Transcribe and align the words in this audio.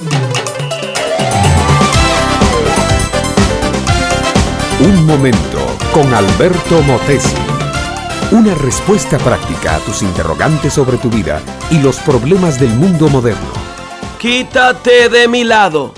Un 0.00 0.06
momento 5.06 5.58
con 5.92 6.14
Alberto 6.14 6.80
Motesi. 6.82 7.34
Una 8.30 8.54
respuesta 8.54 9.18
práctica 9.18 9.74
a 9.74 9.80
tus 9.80 10.02
interrogantes 10.02 10.72
sobre 10.72 10.98
tu 10.98 11.10
vida 11.10 11.42
y 11.72 11.80
los 11.80 11.98
problemas 11.98 12.60
del 12.60 12.68
mundo 12.68 13.08
moderno. 13.08 13.50
Quítate 14.20 15.08
de 15.08 15.26
mi 15.26 15.42
lado. 15.42 15.94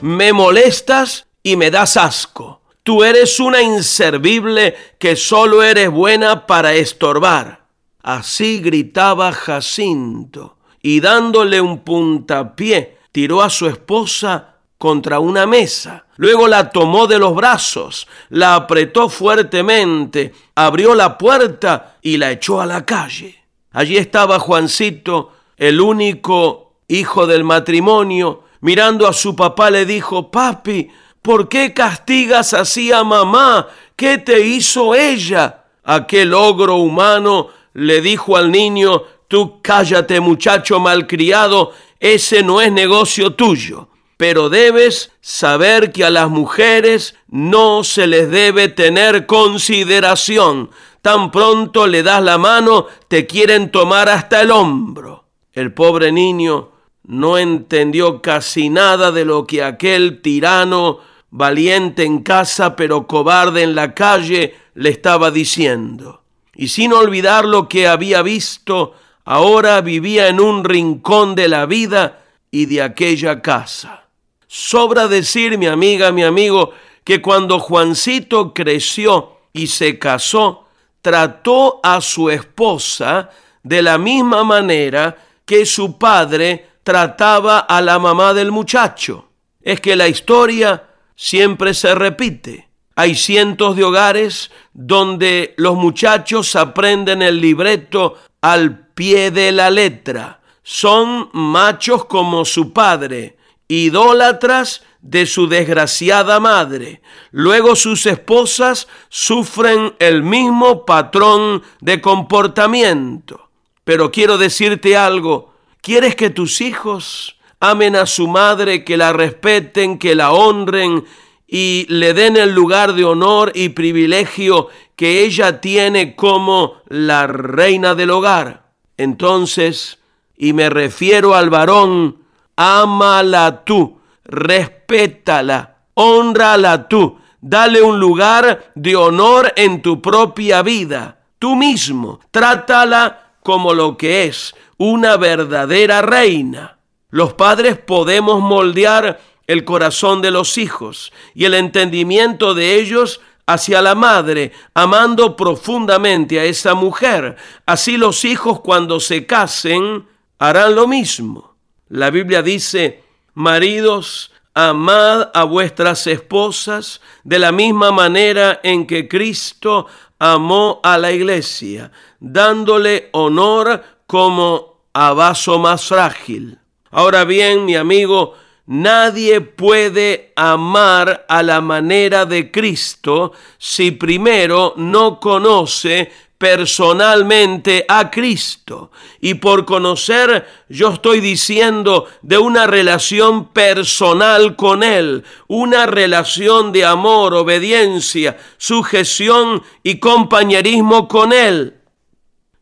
Me 0.00 0.32
molestas 0.32 1.26
y 1.42 1.56
me 1.56 1.70
das 1.70 1.98
asco. 1.98 2.62
Tú 2.82 3.04
eres 3.04 3.38
una 3.38 3.60
inservible 3.60 4.74
que 4.98 5.14
solo 5.14 5.62
eres 5.62 5.90
buena 5.90 6.46
para 6.46 6.72
estorbar. 6.72 7.66
Así 8.02 8.60
gritaba 8.60 9.30
Jacinto 9.30 10.56
y 10.80 11.00
dándole 11.00 11.60
un 11.60 11.80
puntapié 11.80 13.01
tiró 13.12 13.42
a 13.42 13.50
su 13.50 13.68
esposa 13.68 14.56
contra 14.78 15.20
una 15.20 15.46
mesa. 15.46 16.06
Luego 16.16 16.48
la 16.48 16.70
tomó 16.70 17.06
de 17.06 17.18
los 17.18 17.34
brazos, 17.34 18.08
la 18.30 18.56
apretó 18.56 19.08
fuertemente, 19.08 20.34
abrió 20.54 20.94
la 20.94 21.16
puerta 21.16 21.98
y 22.02 22.16
la 22.16 22.32
echó 22.32 22.60
a 22.60 22.66
la 22.66 22.84
calle. 22.84 23.44
Allí 23.70 23.96
estaba 23.96 24.38
Juancito, 24.38 25.32
el 25.56 25.80
único 25.80 26.74
hijo 26.88 27.26
del 27.26 27.44
matrimonio, 27.44 28.44
mirando 28.60 29.06
a 29.06 29.12
su 29.12 29.36
papá 29.36 29.70
le 29.70 29.86
dijo, 29.86 30.30
papi, 30.30 30.90
¿por 31.22 31.48
qué 31.48 31.72
castigas 31.72 32.52
así 32.52 32.92
a 32.92 33.04
mamá? 33.04 33.68
¿Qué 33.94 34.18
te 34.18 34.40
hizo 34.46 34.94
ella? 34.94 35.64
Aquel 35.84 36.34
ogro 36.34 36.76
humano 36.76 37.48
le 37.74 38.00
dijo 38.00 38.36
al 38.36 38.50
niño, 38.50 39.02
tú 39.32 39.62
cállate 39.62 40.20
muchacho 40.20 40.78
malcriado, 40.78 41.72
ese 41.98 42.42
no 42.42 42.60
es 42.60 42.70
negocio 42.70 43.32
tuyo 43.32 43.88
pero 44.18 44.50
debes 44.50 45.10
saber 45.20 45.90
que 45.90 46.04
a 46.04 46.10
las 46.10 46.30
mujeres 46.30 47.16
no 47.26 47.82
se 47.82 48.06
les 48.06 48.30
debe 48.30 48.68
tener 48.68 49.26
consideración. 49.26 50.70
Tan 51.00 51.32
pronto 51.32 51.88
le 51.88 52.04
das 52.04 52.22
la 52.22 52.38
mano, 52.38 52.86
te 53.08 53.26
quieren 53.26 53.72
tomar 53.72 54.08
hasta 54.08 54.42
el 54.42 54.52
hombro. 54.52 55.24
El 55.52 55.74
pobre 55.74 56.12
niño 56.12 56.70
no 57.02 57.36
entendió 57.36 58.22
casi 58.22 58.68
nada 58.68 59.10
de 59.10 59.24
lo 59.24 59.44
que 59.44 59.64
aquel 59.64 60.22
tirano, 60.22 61.00
valiente 61.30 62.04
en 62.04 62.22
casa 62.22 62.76
pero 62.76 63.08
cobarde 63.08 63.64
en 63.64 63.74
la 63.74 63.92
calle, 63.92 64.54
le 64.74 64.90
estaba 64.90 65.32
diciendo. 65.32 66.22
Y 66.54 66.68
sin 66.68 66.92
olvidar 66.92 67.44
lo 67.44 67.68
que 67.68 67.88
había 67.88 68.22
visto, 68.22 68.94
ahora 69.24 69.80
vivía 69.80 70.28
en 70.28 70.40
un 70.40 70.64
rincón 70.64 71.34
de 71.34 71.48
la 71.48 71.66
vida 71.66 72.20
y 72.50 72.66
de 72.66 72.82
aquella 72.82 73.40
casa. 73.40 74.04
Sobra 74.46 75.08
decir, 75.08 75.56
mi 75.58 75.66
amiga, 75.66 76.12
mi 76.12 76.22
amigo, 76.22 76.72
que 77.04 77.22
cuando 77.22 77.58
Juancito 77.58 78.52
creció 78.52 79.38
y 79.52 79.66
se 79.66 79.98
casó, 79.98 80.66
trató 81.00 81.80
a 81.82 82.00
su 82.00 82.30
esposa 82.30 83.30
de 83.62 83.82
la 83.82 83.98
misma 83.98 84.44
manera 84.44 85.16
que 85.44 85.66
su 85.66 85.98
padre 85.98 86.66
trataba 86.82 87.60
a 87.60 87.80
la 87.80 87.98
mamá 87.98 88.34
del 88.34 88.52
muchacho. 88.52 89.28
Es 89.60 89.80
que 89.80 89.96
la 89.96 90.08
historia 90.08 90.84
siempre 91.16 91.74
se 91.74 91.94
repite. 91.94 92.68
Hay 92.94 93.14
cientos 93.14 93.76
de 93.76 93.84
hogares 93.84 94.50
donde 94.72 95.54
los 95.56 95.76
muchachos 95.76 96.54
aprenden 96.56 97.22
el 97.22 97.40
libreto 97.40 98.18
al 98.40 98.81
pie 98.94 99.30
de 99.30 99.52
la 99.52 99.70
letra. 99.70 100.40
Son 100.62 101.28
machos 101.32 102.04
como 102.04 102.44
su 102.44 102.72
padre, 102.72 103.36
idólatras 103.68 104.82
de 105.02 105.26
su 105.26 105.48
desgraciada 105.48 106.38
madre. 106.40 107.02
Luego 107.32 107.74
sus 107.74 108.06
esposas 108.06 108.88
sufren 109.08 109.94
el 109.98 110.22
mismo 110.22 110.86
patrón 110.86 111.62
de 111.80 112.00
comportamiento. 112.00 113.48
Pero 113.84 114.12
quiero 114.12 114.38
decirte 114.38 114.96
algo, 114.96 115.52
¿quieres 115.80 116.14
que 116.14 116.30
tus 116.30 116.60
hijos 116.60 117.36
amen 117.58 117.96
a 117.96 118.06
su 118.06 118.28
madre, 118.28 118.84
que 118.84 118.96
la 118.96 119.12
respeten, 119.12 119.98
que 119.98 120.14
la 120.14 120.32
honren 120.32 121.04
y 121.48 121.86
le 121.88 122.14
den 122.14 122.36
el 122.36 122.52
lugar 122.54 122.94
de 122.94 123.04
honor 123.04 123.50
y 123.54 123.70
privilegio 123.70 124.68
que 124.94 125.24
ella 125.24 125.60
tiene 125.60 126.14
como 126.14 126.76
la 126.88 127.26
reina 127.26 127.96
del 127.96 128.10
hogar? 128.10 128.61
Entonces, 129.02 129.98
y 130.36 130.52
me 130.52 130.70
refiero 130.70 131.34
al 131.34 131.50
varón, 131.50 132.18
ámala 132.56 133.64
tú, 133.64 133.98
respétala, 134.24 135.78
honrala 135.94 136.88
tú, 136.88 137.18
dale 137.40 137.82
un 137.82 137.98
lugar 137.98 138.72
de 138.74 138.94
honor 138.94 139.52
en 139.56 139.82
tu 139.82 140.00
propia 140.00 140.62
vida. 140.62 141.18
Tú 141.38 141.56
mismo, 141.56 142.20
trátala 142.30 143.32
como 143.42 143.74
lo 143.74 143.96
que 143.96 144.26
es, 144.26 144.54
una 144.76 145.16
verdadera 145.16 146.00
reina. 146.02 146.78
Los 147.10 147.34
padres 147.34 147.76
podemos 147.76 148.40
moldear 148.40 149.20
el 149.48 149.64
corazón 149.64 150.22
de 150.22 150.30
los 150.30 150.56
hijos 150.58 151.12
y 151.34 151.44
el 151.44 151.54
entendimiento 151.54 152.54
de 152.54 152.76
ellos 152.76 153.20
hacia 153.46 153.82
la 153.82 153.94
madre, 153.94 154.52
amando 154.74 155.36
profundamente 155.36 156.40
a 156.40 156.44
esa 156.44 156.74
mujer. 156.74 157.36
Así 157.66 157.96
los 157.96 158.24
hijos 158.24 158.60
cuando 158.60 159.00
se 159.00 159.26
casen 159.26 160.06
harán 160.38 160.74
lo 160.74 160.86
mismo. 160.86 161.56
La 161.88 162.10
Biblia 162.10 162.42
dice, 162.42 163.02
maridos, 163.34 164.32
amad 164.54 165.30
a 165.34 165.44
vuestras 165.44 166.06
esposas 166.06 167.00
de 167.24 167.38
la 167.38 167.52
misma 167.52 167.90
manera 167.90 168.60
en 168.62 168.86
que 168.86 169.08
Cristo 169.08 169.86
amó 170.18 170.80
a 170.82 170.98
la 170.98 171.12
iglesia, 171.12 171.90
dándole 172.20 173.08
honor 173.12 173.82
como 174.06 174.82
a 174.92 175.12
vaso 175.12 175.58
más 175.58 175.84
frágil. 175.84 176.58
Ahora 176.90 177.24
bien, 177.24 177.64
mi 177.64 177.74
amigo, 177.74 178.34
nadie 178.66 179.40
puede 179.40 180.32
amar 180.36 181.24
a 181.28 181.42
la 181.42 181.60
manera 181.60 182.26
de 182.26 182.50
Cristo 182.50 183.32
si 183.58 183.90
primero 183.90 184.74
no 184.76 185.18
conoce 185.20 186.10
personalmente 186.42 187.84
a 187.88 188.10
Cristo. 188.10 188.90
Y 189.20 189.34
por 189.34 189.64
conocer, 189.64 190.44
yo 190.68 190.94
estoy 190.94 191.20
diciendo 191.20 192.08
de 192.20 192.36
una 192.36 192.66
relación 192.66 193.50
personal 193.50 194.56
con 194.56 194.82
Él, 194.82 195.22
una 195.46 195.86
relación 195.86 196.72
de 196.72 196.84
amor, 196.84 197.34
obediencia, 197.34 198.36
sujeción 198.56 199.62
y 199.84 200.00
compañerismo 200.00 201.06
con 201.06 201.32
Él. 201.32 201.76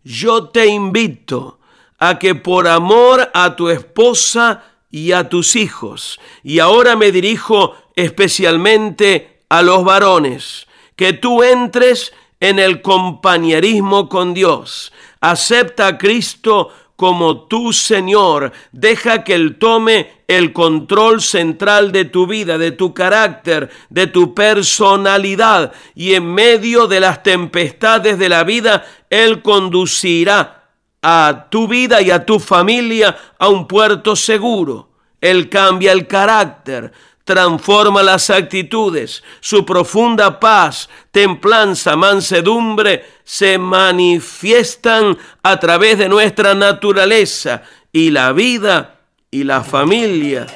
Yo 0.04 0.48
te 0.48 0.66
invito 0.66 1.58
a 1.98 2.18
que 2.18 2.34
por 2.34 2.68
amor 2.68 3.30
a 3.32 3.56
tu 3.56 3.70
esposa 3.70 4.62
y 4.90 5.12
a 5.12 5.28
tus 5.28 5.56
hijos, 5.56 6.20
y 6.42 6.58
ahora 6.58 6.96
me 6.96 7.12
dirijo 7.12 7.74
especialmente 7.94 9.40
a 9.48 9.62
los 9.62 9.84
varones, 9.84 10.66
que 10.96 11.12
tú 11.12 11.42
entres 11.42 12.12
en 12.40 12.58
el 12.58 12.82
compañerismo 12.82 14.08
con 14.08 14.34
Dios. 14.34 14.92
Acepta 15.20 15.86
a 15.86 15.98
Cristo 15.98 16.70
como 16.96 17.46
tu 17.46 17.72
Señor. 17.72 18.52
Deja 18.72 19.24
que 19.24 19.34
Él 19.34 19.56
tome 19.58 20.24
el 20.28 20.52
control 20.52 21.22
central 21.22 21.92
de 21.92 22.04
tu 22.04 22.26
vida, 22.26 22.58
de 22.58 22.72
tu 22.72 22.92
carácter, 22.92 23.70
de 23.88 24.06
tu 24.06 24.34
personalidad. 24.34 25.72
Y 25.94 26.14
en 26.14 26.34
medio 26.34 26.86
de 26.86 27.00
las 27.00 27.22
tempestades 27.22 28.18
de 28.18 28.28
la 28.28 28.44
vida, 28.44 28.86
Él 29.08 29.40
conducirá 29.40 30.59
a 31.02 31.46
tu 31.50 31.66
vida 31.66 32.02
y 32.02 32.10
a 32.10 32.24
tu 32.24 32.38
familia 32.38 33.16
a 33.38 33.48
un 33.48 33.66
puerto 33.66 34.16
seguro. 34.16 34.88
Él 35.20 35.48
cambia 35.48 35.92
el 35.92 36.06
carácter, 36.06 36.92
transforma 37.24 38.02
las 38.02 38.30
actitudes, 38.30 39.22
su 39.40 39.64
profunda 39.64 40.40
paz, 40.40 40.88
templanza, 41.10 41.96
mansedumbre 41.96 43.04
se 43.24 43.58
manifiestan 43.58 45.16
a 45.42 45.60
través 45.60 45.98
de 45.98 46.08
nuestra 46.08 46.54
naturaleza 46.54 47.62
y 47.92 48.10
la 48.10 48.32
vida 48.32 49.00
y 49.30 49.44
la 49.44 49.62
familia 49.62 50.46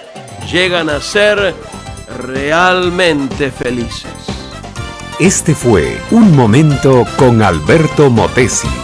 llegan 0.51 0.89
a 0.89 1.01
ser 1.01 1.55
realmente 2.19 3.51
felices. 3.51 4.13
Este 5.21 5.55
fue 5.55 6.01
Un 6.11 6.35
Momento 6.35 7.07
con 7.17 7.41
Alberto 7.43 8.11
Motesi. 8.11 8.84